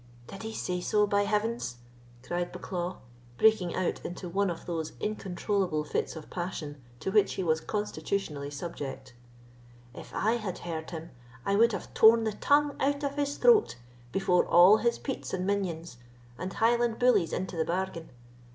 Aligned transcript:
"Did 0.25 0.41
he 0.41 0.51
say 0.51 0.81
so, 0.81 1.05
by 1.05 1.25
heavens!" 1.25 1.75
cried 2.23 2.51
Bucklaw, 2.51 2.97
breaking 3.37 3.75
out 3.75 4.03
into 4.03 4.27
one 4.27 4.49
of 4.49 4.65
those 4.65 4.93
incontrollable 4.99 5.83
fits 5.83 6.15
of 6.15 6.27
passion 6.31 6.81
to 7.01 7.11
which 7.11 7.33
he 7.35 7.43
was 7.43 7.61
constitutionally 7.61 8.49
subject; 8.49 9.13
"if 9.93 10.11
I 10.15 10.37
had 10.37 10.57
heard 10.57 10.89
him, 10.89 11.11
I 11.45 11.55
would 11.55 11.71
have 11.71 11.93
torn 11.93 12.23
the 12.23 12.31
tongue 12.33 12.75
out 12.79 13.03
of 13.03 13.13
his 13.13 13.37
throat 13.37 13.75
before 14.11 14.47
all 14.47 14.77
his 14.77 14.97
peats 14.97 15.35
and 15.35 15.45
minions, 15.45 15.97
and 16.35 16.51
Highland 16.51 16.97
bullies 16.97 17.31
into 17.31 17.55
the 17.55 17.63
bargain. 17.63 18.09